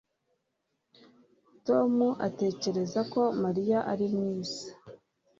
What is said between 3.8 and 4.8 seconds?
ari mwiza